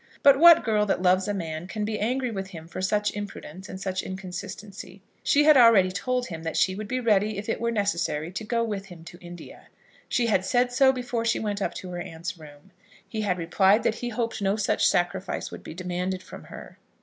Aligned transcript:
But 0.23 0.39
what 0.39 0.63
girl 0.63 0.87
that 0.87 1.03
loves 1.03 1.27
a 1.27 1.33
man 1.35 1.67
can 1.67 1.85
be 1.85 1.99
angry 1.99 2.31
with 2.31 2.47
him 2.47 2.67
for 2.67 2.81
such 2.81 3.13
imprudence 3.13 3.69
and 3.69 3.79
such 3.79 4.01
inconsistency? 4.01 5.03
She 5.21 5.43
had 5.43 5.55
already 5.55 5.91
told 5.91 6.25
him 6.25 6.41
that 6.41 6.57
she 6.57 6.73
would 6.73 6.87
be 6.87 6.99
ready, 6.99 7.37
if 7.37 7.47
it 7.47 7.61
were 7.61 7.69
necessary, 7.69 8.31
to 8.31 8.43
go 8.43 8.63
with 8.63 8.87
him 8.87 9.03
to 9.03 9.19
India. 9.21 9.67
She 10.09 10.25
had 10.25 10.43
said 10.43 10.71
so 10.71 10.91
before 10.91 11.23
she 11.23 11.37
went 11.37 11.61
up 11.61 11.75
to 11.75 11.91
her 11.91 12.01
aunt's 12.01 12.35
room. 12.35 12.71
He 13.07 13.21
had 13.21 13.37
replied 13.37 13.83
that 13.83 13.93
he 14.01 14.09
hoped 14.09 14.41
no 14.41 14.55
such 14.55 14.87
sacrifice 14.89 15.51
would 15.51 15.61
be 15.63 15.75
demanded 15.75 16.23
from 16.23 16.45
her. 16.45 16.79